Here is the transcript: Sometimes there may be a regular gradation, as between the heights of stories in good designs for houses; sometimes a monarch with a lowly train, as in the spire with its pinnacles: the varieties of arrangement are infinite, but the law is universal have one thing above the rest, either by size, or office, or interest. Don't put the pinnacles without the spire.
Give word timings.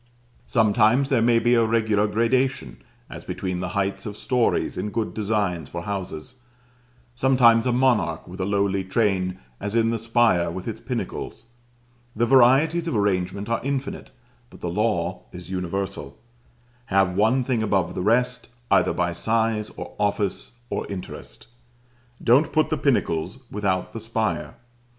Sometimes 0.47 1.09
there 1.09 1.21
may 1.21 1.37
be 1.37 1.53
a 1.53 1.63
regular 1.63 2.07
gradation, 2.07 2.81
as 3.07 3.23
between 3.23 3.59
the 3.59 3.67
heights 3.77 4.07
of 4.07 4.17
stories 4.17 4.75
in 4.75 4.89
good 4.89 5.13
designs 5.13 5.69
for 5.69 5.83
houses; 5.83 6.41
sometimes 7.13 7.67
a 7.67 7.71
monarch 7.71 8.27
with 8.27 8.39
a 8.39 8.45
lowly 8.45 8.83
train, 8.83 9.37
as 9.59 9.75
in 9.75 9.91
the 9.91 9.99
spire 9.99 10.49
with 10.49 10.67
its 10.67 10.81
pinnacles: 10.81 11.45
the 12.15 12.25
varieties 12.25 12.87
of 12.87 12.95
arrangement 12.97 13.47
are 13.47 13.61
infinite, 13.63 14.09
but 14.49 14.59
the 14.61 14.71
law 14.71 15.21
is 15.31 15.51
universal 15.51 16.17
have 16.85 17.13
one 17.15 17.43
thing 17.43 17.61
above 17.61 17.93
the 17.93 18.01
rest, 18.01 18.49
either 18.71 18.93
by 18.93 19.13
size, 19.13 19.69
or 19.77 19.93
office, 19.99 20.57
or 20.71 20.91
interest. 20.91 21.45
Don't 22.23 22.51
put 22.51 22.69
the 22.69 22.75
pinnacles 22.77 23.37
without 23.51 23.93
the 23.93 23.99
spire. 23.99 24.55